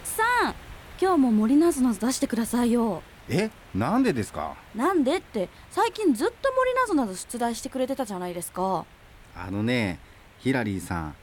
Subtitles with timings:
[0.00, 0.54] 口さん
[0.98, 3.02] 今日も森なぞなぞ出してくださいよ。
[3.28, 4.56] えなんでですか？
[4.74, 8.86] なんでって最近ずっと森なぞなぞ出題してくれてたじゃないですか。
[9.36, 10.00] あのね
[10.38, 11.14] ヒラリーさん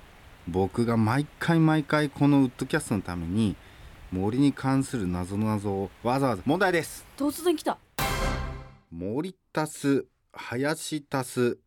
[0.47, 3.55] 僕が毎回毎回このウッドキャストのために
[4.11, 7.07] 森に関する謎の謎をわざわざ問題です。
[7.17, 7.79] 突然来た。
[8.91, 11.57] 森足す林足す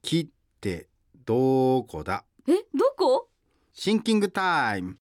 [0.00, 0.26] 木っ
[0.60, 0.86] て
[1.26, 2.24] どこだ？
[2.46, 3.28] えどこ？
[3.72, 4.96] シンキングタイム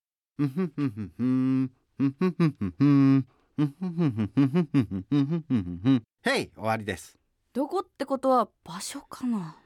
[6.23, 7.17] へい終わりです
[7.54, 9.57] どこってことは場所かな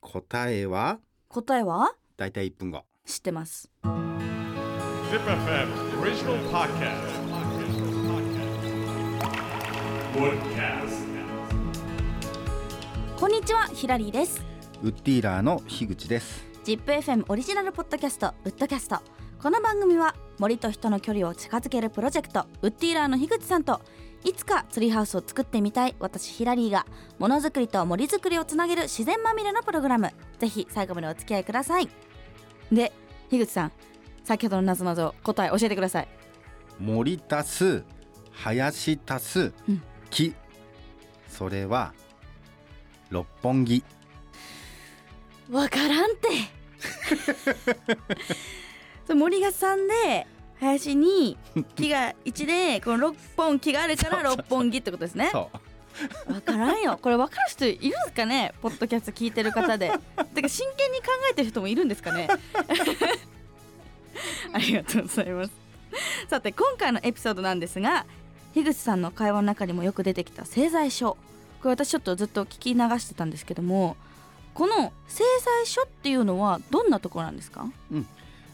[0.00, 5.66] 答えは答えはだいたい1分後知ってます ZIPFM
[13.18, 14.44] こんにちはヒラリーです
[14.82, 23.80] ウッディーラーの樋口です ZIPFM オリジナルポッドキャストウッドキャストこの番組は森と人の距離を近づけるプロジェクトウッディーラーの樋口さんと
[24.24, 26.86] いつかツリーハウスを作ってみたい私ヒラリーが
[27.18, 30.10] ものづくりと森づくりをつなげる自然まみれのプログラム。
[30.38, 31.88] ぜひ最後までお付き合いください。
[32.72, 32.92] で
[33.30, 33.72] 樋口さん
[34.24, 36.08] 先ほどの謎々答え教えてください。
[36.80, 37.84] 森足す
[38.32, 39.82] 林足すうん。
[40.10, 40.34] 木、
[41.28, 41.92] それは
[43.10, 43.84] 六本木。
[45.50, 46.28] わからんて。
[47.44, 47.50] そ
[47.86, 47.96] れ
[49.14, 50.26] 森が3で
[50.60, 51.36] 林に
[51.76, 55.28] 木が1でこの6本木があるから六本木ってことですね。
[55.32, 55.50] そ
[56.28, 56.32] う。
[56.34, 56.98] わからんよ。
[57.00, 58.52] これわかる人いるんですかね？
[58.60, 59.92] ポッドキャスト聞いてる方で。
[60.34, 62.28] てか真剣に考えてる人もいるんですかね？
[64.52, 65.52] ありがとうございます。
[66.28, 68.04] さて今回のエピソードなんですが
[68.54, 71.16] 樋口さんの会話の中にもよく出てきた製材所
[71.62, 73.96] これ私ちょっとずっと聞き流してたんですけども
[74.52, 77.66] この製材所っていうのはどんなところなんですか？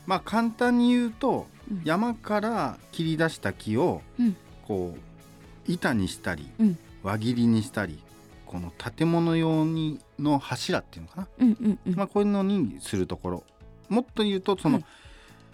[0.07, 1.83] まあ簡単に言うと、うん。
[1.85, 4.37] 山から切り出した木を、うん。
[4.67, 6.79] こう板にしたり、うん。
[7.03, 8.03] 輪切りにしたり
[8.47, 13.45] この建物用にの柱っていうのかな、うんうんうん、まあ、こういうのにするところ。
[13.89, 14.85] もっと言うとその、はい。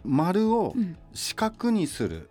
[0.04, 0.96] 丸をうん。
[1.14, 2.30] 四角にする。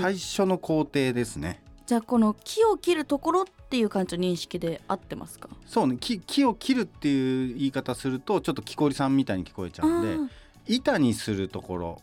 [0.00, 1.60] 最初の工程ですね。
[1.86, 5.48] じゃあこの木を切るところっていう感じの認識で合ってますか？
[5.66, 5.96] そうね。
[5.98, 10.18] 木木を切るっていう言い方するとちょっと木こりさんみたいに聞こえちゃうんであ
[10.68, 12.02] 板にするところ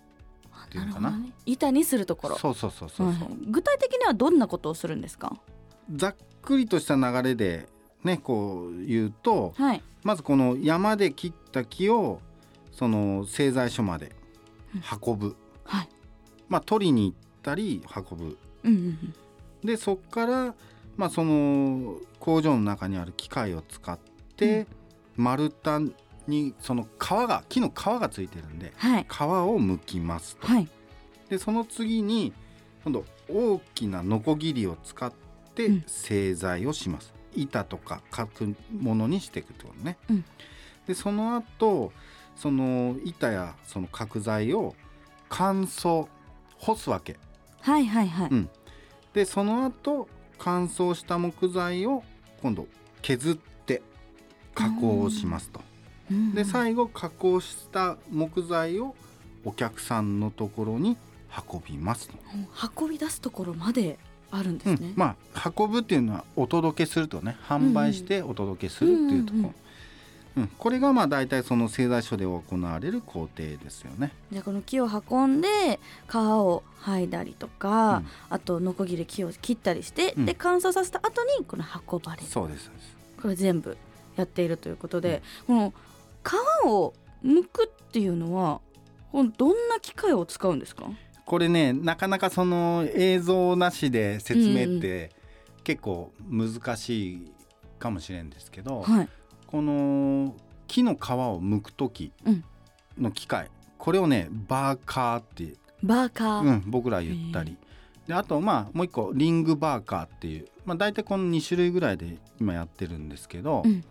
[0.53, 1.11] ーていうのかな。
[1.11, 1.31] ね。
[1.45, 2.37] 板にするところ。
[2.37, 3.29] そうそうそうそうそう、はいはい。
[3.47, 5.37] 具体的にはどんなことをするんですか？
[5.93, 7.69] ざっくりとした流れで
[8.03, 9.83] ねこう言うとはい。
[10.03, 12.19] まずこの山で切った木を
[12.71, 14.15] その製材所まで
[15.03, 15.89] 運ぶ、はい。
[16.49, 18.37] まあ取りに行ったり運ぶ。
[18.63, 19.15] うんうんうん。
[19.65, 20.55] でそっから
[20.97, 23.99] まあその工場の中にある機械を使っ
[24.35, 24.67] て、
[25.15, 25.81] 丸太
[26.27, 29.03] にその皮が木の皮がついてるんではい。
[29.09, 30.47] 皮を剥きますと。
[30.47, 30.67] はい。
[31.29, 32.33] でその次に
[32.83, 35.11] 今度大きなノコギリを使っ
[35.55, 35.83] てうん。
[35.87, 40.25] 製材をします、板とか書くものにしていくってことね、うん。
[40.85, 41.93] でその後
[42.35, 44.75] その板やその角材を
[45.29, 46.07] 乾燥
[46.59, 47.17] 干すわけ。
[47.61, 48.49] はいはいはい、うん。
[49.13, 52.03] でその後乾燥した木材を
[52.41, 52.67] 今度
[53.01, 53.35] 削っ
[53.65, 53.81] て
[54.53, 55.61] 加工をしますと、
[56.11, 58.95] うんで最後加工した木材を
[59.43, 60.97] お客さんのところに
[61.51, 62.15] 運びますと、
[62.81, 63.99] 運び出すところまで
[64.31, 69.37] あるんですね、うんまあ運ぶっていうのはお届けするとね販売してお届けするっていうとこ。
[69.37, 69.55] ろ、うんうん
[70.37, 70.47] うん。
[70.57, 74.11] これがまあ大体その製材所で行われる工程ですよね。
[74.31, 75.79] じゃあこの木を運んで
[76.09, 78.07] 皮を剥いだりとか、うん。
[78.29, 80.25] あとノコギリで木を切ったりして、うん。
[80.25, 82.27] で乾燥させた後にこの運ばれる。
[82.27, 82.95] そうですそうです。
[83.21, 83.77] これ全部
[84.17, 85.73] やっているということで、この
[86.25, 86.93] 皮を
[87.23, 88.59] 剥くっていうのは
[89.13, 90.89] どんな機械を使うんですか？
[91.25, 95.11] これねなかなかその映像なしで説明って
[95.63, 97.31] 結構難しい
[97.79, 99.09] かもしれんですけど、はい。
[99.47, 100.35] この
[100.67, 102.11] 木の皮を剥く時
[102.99, 107.57] の機械、これをねバーカーってバーカー、うん、僕ら言ったり。
[108.07, 113.83] であとまあもう一個リングバーカーっていう、まあ、大体この2種類ぐらいで今やってるんですけど、うん。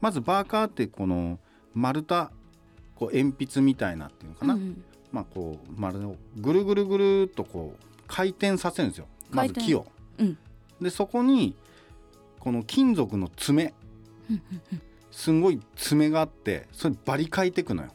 [0.00, 1.38] まずバーカーってこの
[1.74, 2.30] 丸太
[2.94, 9.06] こう鉛筆みたいなっていうのかな、うんまあこう丸をぐるぐるぐるっとこう回転させるんですよ。
[9.30, 9.86] まず木を。
[10.18, 10.38] うん。
[10.80, 11.54] でそこに
[12.40, 13.74] この金属の爪。
[15.10, 17.90] すんごい爪があってそれバリかいていくのよ。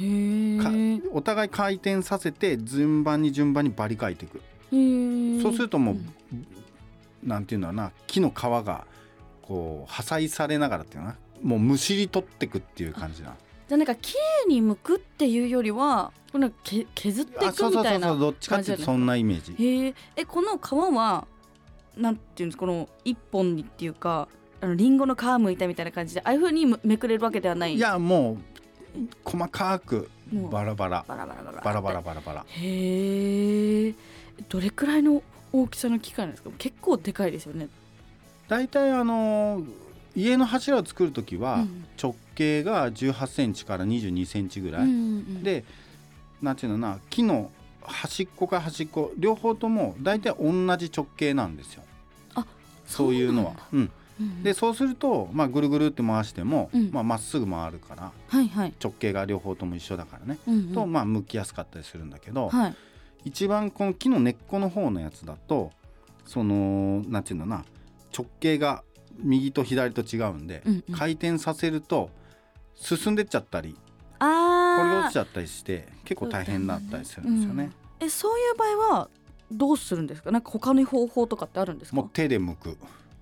[0.00, 4.42] へかえお互い回転させて順番に順番にバリかいていく。
[5.42, 6.12] そうするともう、ん。
[7.22, 8.86] なんていうんだろうな木の皮が
[9.42, 13.34] こう破砕されながらっていうのかなもうむしり取ってくっていう感じな。
[13.68, 14.14] じゃあなんか綺
[14.46, 19.62] 麗に剥くっていうよりはこれなんかけ削っていくみたいうなそうどっちかっていうとそんなイメージ。
[19.62, 21.26] へええこの皮は
[21.96, 24.28] なんていうんですかこの一本にっていうか
[24.60, 27.74] あのリンゴの皮むいたみたいな感じでああいう風にめくれるわけではない。
[27.74, 28.38] いやもう
[29.24, 30.10] 細かく
[30.50, 31.04] バラバラ。
[31.06, 32.00] バラバラバラバラバラ。
[32.00, 33.94] バラバラへえ
[34.48, 36.50] どれくらいの大きさの機械なんですか？
[36.58, 37.68] 結構でかいですよね。
[38.48, 39.62] 大体あの
[40.18, 41.84] 家の柱を作る時はうん。
[42.00, 45.64] 直径が1 8ンチから2 2ンチぐらい、うんうんで
[46.42, 47.50] なんていうのかな木の
[47.82, 51.82] 端っこか端っこ両方とも大体同じ直径なんですよ。
[52.34, 52.46] あ
[52.86, 53.54] そういうのは。
[53.72, 54.42] うん、うん。
[54.44, 56.90] でそうすると、まあ、ぐるぐるって回してもうん。
[56.92, 60.72] まあまっすぐ回るからはいはい、直径が両方とも一緒だからね、うんうん。
[60.74, 62.74] とまあ向きやすかったりするんだけど、はい。
[63.24, 65.72] 一番この木の根っこの方のやつだと
[66.24, 67.64] そのなんていうのかな
[68.16, 68.84] 直径が
[69.18, 70.94] 右と左と違うんで、うんうん。
[70.94, 72.10] 回転させると
[72.74, 73.76] 進んでっちゃったり
[74.20, 77.70] ああこれが落ちちゃったりして結構大変だったりするんですよね。
[78.00, 79.08] えそういう場合は
[79.50, 80.30] どうするんですか？
[80.30, 81.96] なんか他の方法とかってあるんですか？
[81.96, 82.76] もう手で剥く。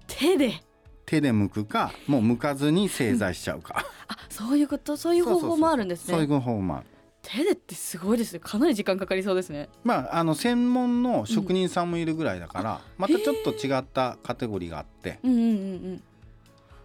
[0.06, 0.62] 手で？
[1.06, 4.96] 手で剥くかもう剥かずに製材しちゃうか、あそういうこと？
[4.96, 6.14] そういう方法もあるんですね。
[6.14, 6.86] そういう方法もある。
[7.28, 8.38] 手でってすごいですね。
[8.38, 9.68] かなり時間かかりそうですね。
[9.82, 15.50] まあ、あの専門の職人さんもいるぐらいだから、またちょっと違ったカテゴリーがあって、うんうんうんう
[15.94, 16.02] ん。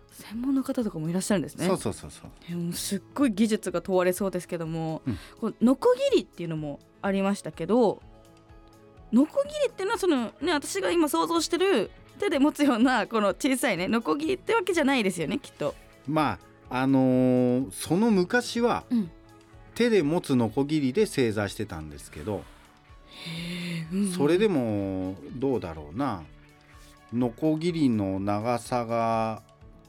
[0.10, 1.68] 専門の方とかもいらっしゃるんですね。
[1.68, 2.32] そうそうそうそう。
[2.50, 5.18] えもうすっごい技術が問われそうですけども、うん。
[5.40, 8.02] こうノコギリっていうのもありましたけど
[9.12, 15.76] ノコギリっていうのはそのね私が今想像してる手で持つようなこの小さいねノコギリってわけじゃないですよねきっと。
[16.08, 16.40] ま
[16.70, 19.12] ああのーその昔はうん
[19.82, 22.44] 手で持つノコギリで製材してたんですけど、
[24.16, 26.22] それでもどうだろうな。
[27.12, 29.42] ノコギリの長さが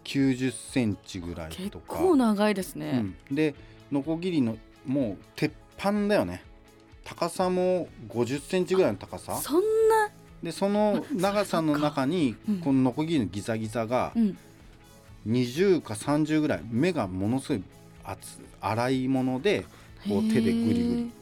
[0.05, 3.05] 90センチぐらい結とか、構長いですね。
[3.31, 3.55] うん、で
[3.93, 4.57] ノコギリの
[4.87, 6.43] もう鉄板だよね。
[7.05, 9.37] 高さも50センチぐらいの高さ。
[9.37, 10.11] そんな、
[10.43, 12.61] でその長さの中にうん。
[12.61, 14.39] このノコギリのギザギザがうん、
[15.29, 16.63] 20か30ぐらい。
[16.71, 17.63] 目がものすごい
[18.05, 19.67] 厚粗いもので
[20.09, 21.13] こう手でグリグリ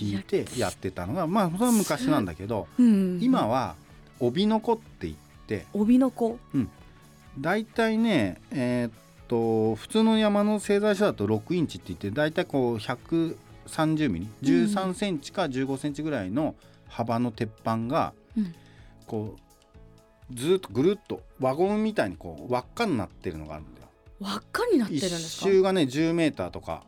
[0.00, 2.68] 引いてやってたのがまあそれは昔なんだけど。
[2.78, 3.74] うん、今は
[4.20, 5.14] 帯ノコって言っ
[5.46, 6.38] て帯の子？
[7.38, 8.92] 大体ねえーっ
[9.28, 16.54] と普通の山の製材所だと6インチって言って大体こう130ミリ？13センチか15センチぐらいの
[16.88, 18.54] 幅の鉄板がうん
[19.06, 19.36] こ
[20.30, 23.88] うずーっとぐるっと輪ゴムみたいにこう輪っかになってるのがあるんだよ。
[24.20, 25.46] 輪っかになってるん一ですか？
[25.46, 26.84] 周がね10メーターとか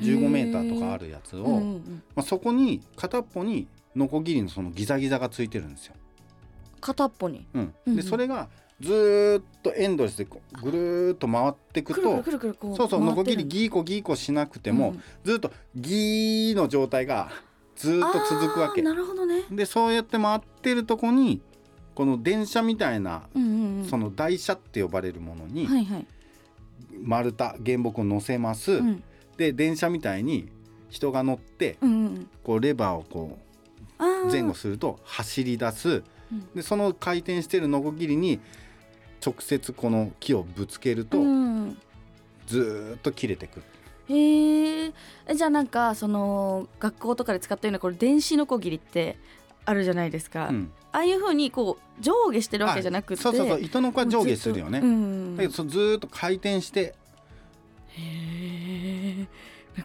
[0.00, 3.66] 15メーターとかあるやつを、うんうんうんまあ、そこに片っぽに
[3.96, 5.94] ノコギリのそのギザギザがついてるんですよ。
[6.80, 7.46] 片っぽに。
[7.54, 8.48] うんでそれが
[8.80, 10.24] ずーっとエンドレスで
[10.62, 12.22] ぐるーっと回っていくと。
[12.76, 17.30] そうそうノコギリーギーコギーコしなくても、うんずーっとギーの状態が
[17.74, 18.82] ずーっと続くわけ。
[18.82, 19.44] なるほどね。
[19.50, 21.42] でそうやって回ってるとこに
[21.96, 23.88] この電車みたいな、うんうんうん。
[23.88, 26.06] その台車って呼ばれるものにはいはい。
[27.02, 28.72] 丸太原木を乗せます。
[28.72, 29.02] うん
[29.38, 30.50] で電車みたいに
[30.90, 32.30] 人が乗ってうんうん。
[32.42, 33.38] こうレバーをこ
[33.98, 36.02] う前後すると走り出す。
[36.32, 36.46] うん。
[36.54, 38.40] でその回転してるノコギリに
[39.24, 41.78] 直接この木をぶつけるとうん
[42.46, 43.60] ずーっと切れてく。
[43.60, 43.62] る。
[44.08, 44.92] へえ
[45.28, 49.18] えじゃあなんかその学校とかで使ったようなこれ電子ノコギリって
[49.64, 50.72] あるじゃないですか、うん。
[50.92, 53.60] ああいう風にこう上下してるわけじゃなくてあそうそうそう。
[53.60, 54.80] 糸の子は上下するよね。
[54.80, 56.94] うんだけどずーっと回転して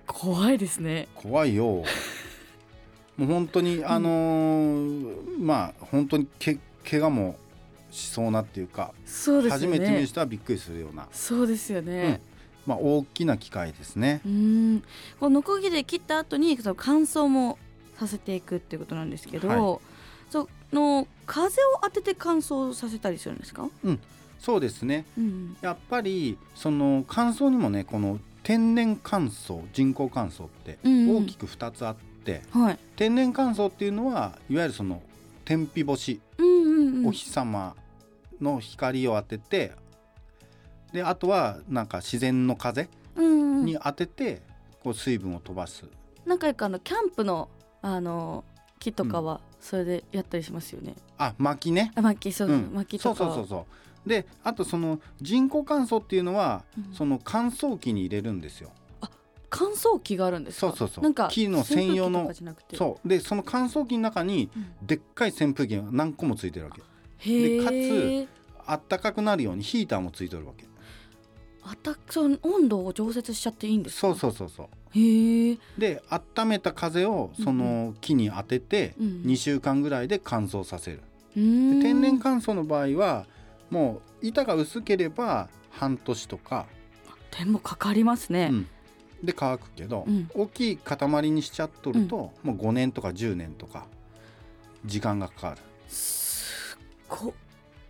[0.05, 1.07] 怖いですね。
[1.15, 1.83] 怖いよ。
[3.17, 6.57] もう本当にあのーまあ本当にけ
[6.89, 7.35] 怪我も
[7.91, 9.77] しそうなっていうかそうですよね。
[9.77, 12.21] 初めて見る人はびっくりするような、そうですよね。
[12.65, 14.21] まあ、大きな機械ですね。
[14.25, 14.83] うん。
[15.19, 17.59] このノコギ切った後にその乾燥も
[17.99, 19.79] させていくっていうことなんですけど、は
[20.29, 23.69] その風を当てて乾燥させたりするんですか、
[24.39, 25.05] そうですね。
[25.17, 31.09] うん、やっぱりその乾燥にもねこの天然乾燥人工乾燥ってうん。
[31.09, 32.79] うん大きく2つあって、はい。
[32.95, 35.01] 天然乾燥っていうのはいわゆるその
[35.45, 37.07] 天日干し、うんうんうん。
[37.07, 37.75] お日様
[38.41, 39.71] の光を当てて
[40.91, 43.65] であとはなんか自然の風うんうん。
[43.65, 44.41] に当てて
[44.83, 45.85] こう水分を飛ばす、
[46.25, 47.47] なんかよくあのキャンプの
[47.81, 48.43] あの
[48.79, 50.95] 木とかはそれでやったりしますよね。
[51.17, 53.65] あ薪ね、あ薪そう、うん、薪とかそうそうそうそう
[54.05, 56.93] であとその人工乾燥っていうのは、うん。
[56.93, 58.71] その乾燥機に入れるんですよ。
[59.55, 60.69] 乾燥機があるんですか？
[60.69, 61.03] そうそうそう。
[61.03, 62.31] なんか木の専用の
[62.73, 63.07] そう。
[63.07, 64.87] でその乾燥機の中にうん。
[64.87, 66.81] でっかい扇風機が何個もついてるわけ。
[67.19, 67.57] へえ。
[67.57, 68.29] でかつ
[68.65, 70.65] あったかくなるようにヒーターもついてるわけ。
[71.65, 74.15] あたその温度を調節しちゃっていいんですか？
[74.15, 74.67] そうそうそうそう。
[74.99, 79.07] へえで温めた風をその木に当ててうん。
[79.25, 81.01] 2週間ぐらいで乾燥させる、
[81.37, 81.79] うーん。
[81.79, 83.27] で天然乾燥の場合は
[83.69, 86.65] もう板が薄ければ半年とか、
[87.31, 88.67] 手もかかりますね、うん。
[89.23, 90.29] で乾くけど、うん。
[90.33, 93.87] 大きい塊にしちゃっとると、もう5年とか10年とか
[94.85, 96.79] 時間がかかる、すっ
[97.09, 97.33] ご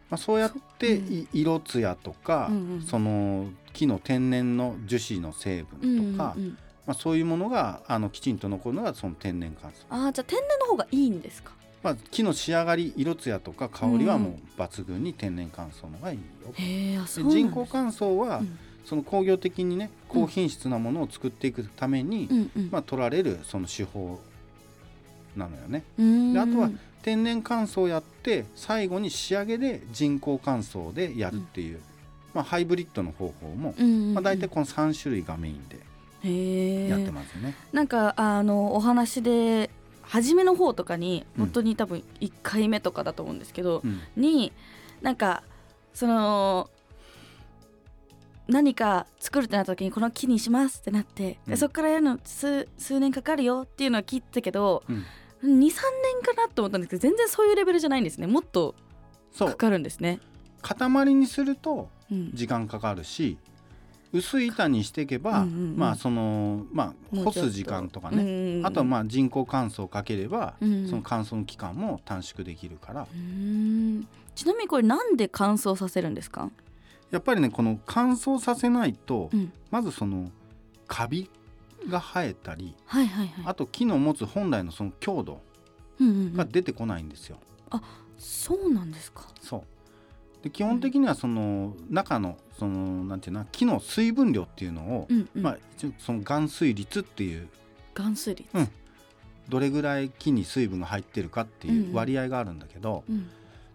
[0.09, 1.01] まあ、そうやって
[1.33, 2.81] 色艶とか、うんうん。
[2.83, 6.57] その木の天然の樹脂の成分とか、うんうんうん。
[6.85, 11.53] まあ、そういうものがあのきちんと残るのがその天然乾燥、あーじゃあ天然の方がいいんですか？
[11.83, 16.23] まあ、木の仕上がり色艶とか香りはもう抜群に天然乾燥の方がいいよ、
[16.97, 18.59] うなん人工乾燥は、うん。
[18.85, 22.69] その工業的にね高品質なものを作っていくために、うんうん。
[22.71, 24.19] まあ、取られるその手法
[25.35, 25.83] なのよね。
[25.97, 26.69] であとは
[27.01, 31.81] 天然乾燥をやって最後に仕上げで人工乾燥でやるっていう、
[32.33, 34.13] まあ、ハイブリッドの方法も、うんうんうん。
[34.13, 37.55] まあ、大体この3種類がメインでやってますね。
[37.73, 39.69] なんかあのお話で
[40.03, 41.45] 初めの方とかにうん。
[41.45, 44.01] 本当に多分1回目とかだと思うんですけど、うん。
[44.15, 44.51] に
[45.01, 45.43] なんか
[45.93, 46.69] その
[48.47, 51.57] 何か作るってなった時にこの木にしますってなって、でうん。
[51.57, 55.05] そこからやるの数数年かかるよっていうのは聞いてたけどうん。
[55.43, 55.69] 23年
[56.23, 58.27] かなと思ったんですけど全然そういうレベルじゃないんですね。
[58.27, 58.75] もっと
[59.37, 60.19] かかるんですね。
[60.61, 62.31] 塊にするとうん。
[62.33, 63.37] 時間かかるし
[64.13, 65.77] 薄い板にしていけば、うんうんうん。
[65.77, 73.07] まあそのまあ干す時間とかね、うんうんあとはまあ人工乾燥をかければ、うんその乾燥の期間も短縮できるから、
[74.35, 76.49] ちなみにこれなんで乾燥させるんですか、
[77.11, 80.29] やっぱりねこの乾燥させないと、うん、まずその
[80.87, 81.29] カビ
[81.89, 83.43] が生えたりはいはいはい。
[83.45, 85.41] あと木の持つ本来のその強度
[85.99, 86.33] うんうんうん。
[86.35, 87.37] が出てこないんですよ。
[88.17, 89.27] そうなんですか？
[89.41, 89.63] そう
[90.43, 95.41] で基本的にはその中のそのなんていうの木の水分量っていうのを、うんうん。
[95.41, 97.47] まあ一応その含水率っていう。
[97.93, 98.69] 含水率、うん。
[99.47, 103.29] どれぐらい木に水分が入ってるかっていう割合があるんだけど、うん。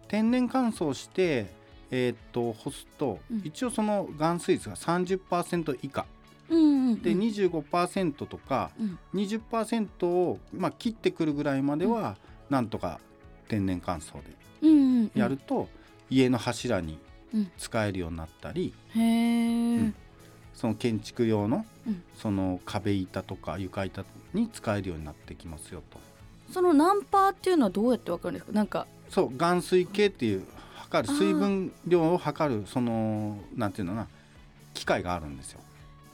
[0.09, 1.53] 天然乾燥して、
[1.91, 3.41] えーっと干すと、うん。
[3.45, 6.05] 一応その含水率が30%以下。
[6.51, 7.03] うんうんうん。
[7.03, 8.99] で25%とかうん。
[9.15, 12.19] 20%を、まあ、切ってくるぐらいまでは
[12.51, 13.01] なんとか
[13.49, 15.11] 天然乾燥でうんうんうん。
[15.15, 15.69] やると、
[16.11, 16.99] 家の柱に
[17.35, 17.51] うん。
[17.59, 19.95] 使えるようになったり、うん。
[20.55, 26.01] その建築用のうんその壁板とか床板に使えるようになってきますよと。
[26.53, 28.53] そのナンパーっていうのはどうやってわかるんですか？
[28.53, 28.87] なんか。
[29.11, 30.45] そう含水計っていう
[30.77, 34.09] 測る水分量を測るそのなんていうのかな
[34.75, 35.61] 機械があるんですよ。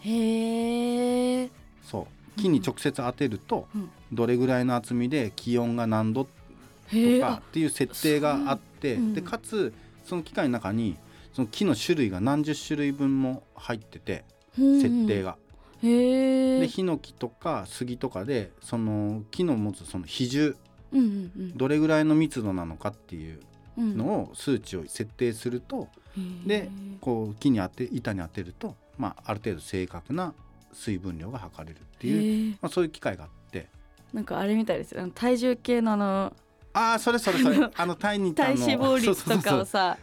[0.00, 1.48] へえ
[1.84, 2.40] そう。
[2.40, 3.90] 木に直接当てるとうん。
[4.12, 6.30] どれぐらいの厚みで気温が何度と
[7.20, 9.72] かっていう設定があって、でかつ
[10.04, 10.96] その機械の中に
[11.32, 14.24] その木の種類が何十種類分も入ってて
[14.56, 15.36] 設定が。
[15.82, 20.56] でヒノキとか杉とかでその木の持つその比重
[20.92, 21.56] うんうんうん。
[21.56, 23.40] どれぐらいの密度なのかっていう
[23.76, 23.98] うん。
[23.98, 26.46] のを数値を設定するとへー。
[26.46, 26.70] で
[27.00, 30.32] こう木に当て板に当てると、まあ、ある程度正確な
[30.72, 33.68] 水分量が測れるっていう、まあ、そういう機械があって。
[34.12, 35.06] なんかあれみたいですよ。
[35.14, 36.32] 体重計のあの
[36.74, 37.70] ああそれそれそれ。
[37.74, 39.96] あの体に体脂肪率とかをさ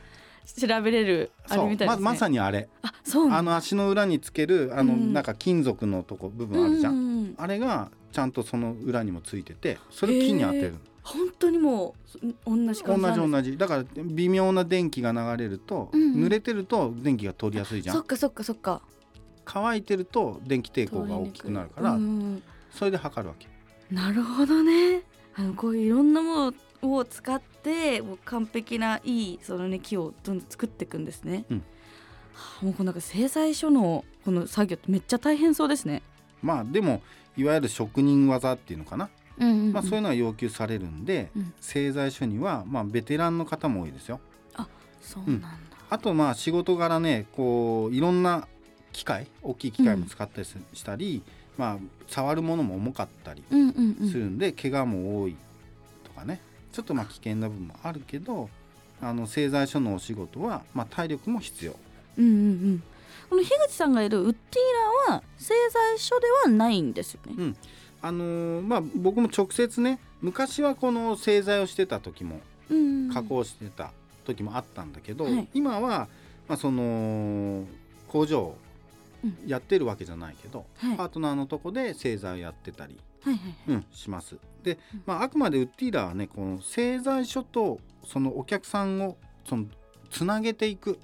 [0.58, 2.04] 調べれるあれみたいですね。
[2.04, 2.68] ままさにあれ。
[2.82, 5.14] あそうなんあの足の裏につけるあの、うん。
[5.14, 13.32] なんか金属のとこ部分あるじゃん、うんうんあれがちゃんとその裏にもついててそれを木に当てる本当にもう同じ同じ感じなんです。
[13.32, 16.26] 同じだから微妙な電気が流れると、うんうん。
[16.26, 17.96] 濡れてると電気が通りやすいじゃん。
[17.96, 18.82] そっかそっかそっか。
[19.46, 23.48] 乾いてると電気抵抗が大きくなるから、うんうんそれで測るわけ。
[23.94, 25.02] なるほどね
[25.36, 31.58] あのこういういろんなものを使ってもう完璧ないいそのね木をどんどん作っていくんですね、うん。
[32.34, 36.02] はあもうこのなんか製材所のこの作業ってめっちゃ大変そうですね。
[36.42, 37.02] まあでも
[37.38, 39.10] いわゆる職人技っていうのかな、
[39.40, 39.74] うんうんうん。
[39.74, 41.54] まあ、そういうのが要求されるんで、うん。
[41.62, 44.20] 製材所にはまあベテランの方も多いですよ。
[45.02, 45.48] そうなんだ、
[45.90, 48.48] あとまあ仕事柄ねこういろんな
[48.92, 51.24] 機械大きい機械も使ったりすしたり、
[51.58, 51.78] まあ
[52.08, 54.10] 触るものも重かったりうんうんうん。
[54.10, 55.36] するんで、怪我も多い
[56.04, 56.42] とかね。
[56.72, 58.50] ちょっとまあ危険な部分もあるけど
[59.02, 61.76] あの製材所のお仕事はまあ体力も必要。
[62.18, 62.36] うんうんう
[62.74, 62.84] ん。
[63.30, 67.56] この樋口さんがいるウッディーラーは製材所ではないんですよね？
[68.02, 72.40] あのーまあ僕も直接ね昔はこの製材をしてた時も
[72.70, 73.14] うん。
[73.14, 73.92] 加工してた
[74.26, 75.48] 時もあったんだけど、はい。
[75.54, 76.08] 今は、
[76.48, 77.66] まあ、その
[78.08, 78.56] 工場
[79.46, 80.98] やってるわけじゃないけど、はい。
[80.98, 84.38] パートナーのとこで製材をやってたり、はいはいうん、します。
[84.64, 89.66] でうん、まあ、あくまでウッディーラーはねこの製材所とそのお客さんをその
[90.10, 91.00] つなげていく。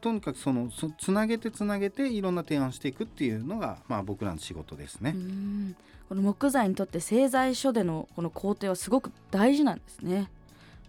[0.00, 5.14] とにかくそのそつなげてつなげていろんな提案していくっていうのが、まあ、僕らの仕事ですね。
[5.16, 5.76] うん。
[6.08, 10.30] この木材にとって製材所でのこの工程はすごく大事なんですね。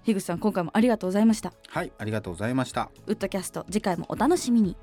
[0.04, 1.54] 樋口さん今回もありがとうございました。
[1.68, 2.90] はいありがとうございました。
[3.08, 4.76] ウッドキャスト次回もお楽しみに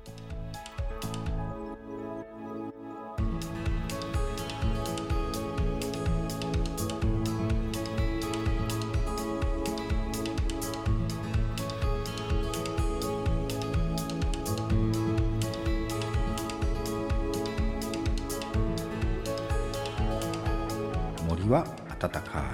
[21.99, 22.48] 暖か